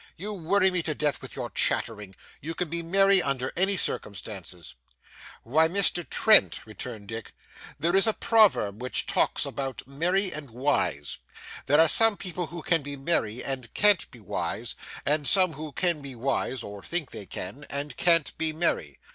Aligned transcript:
'You 0.17 0.33
worry 0.33 0.71
me 0.71 0.81
to 0.81 0.95
death 0.95 1.21
with 1.21 1.35
your 1.35 1.51
chattering. 1.51 2.15
You 2.41 2.55
can 2.55 2.69
be 2.71 2.81
merry 2.81 3.21
under 3.21 3.53
any 3.55 3.77
circumstances.' 3.77 4.73
'Why, 5.43 5.67
Mr 5.67 6.09
Trent,' 6.09 6.65
returned 6.65 7.07
Dick, 7.09 7.35
'there 7.77 7.95
is 7.95 8.07
a 8.07 8.13
proverb 8.13 8.81
which 8.81 9.05
talks 9.05 9.45
about 9.45 9.83
being 9.85 9.99
merry 9.99 10.33
and 10.33 10.49
wise. 10.49 11.19
There 11.67 11.79
are 11.79 11.87
some 11.87 12.17
people 12.17 12.47
who 12.47 12.63
can 12.63 12.81
be 12.81 12.95
merry 12.95 13.43
and 13.43 13.71
can't 13.75 14.09
be 14.09 14.19
wise, 14.19 14.73
and 15.05 15.27
some 15.27 15.53
who 15.53 15.71
can 15.71 16.01
be 16.01 16.15
wise 16.15 16.63
(or 16.63 16.81
think 16.81 17.11
they 17.11 17.27
can) 17.27 17.67
and 17.69 17.95
can't 17.95 18.35
be 18.39 18.53
merry. 18.53 18.99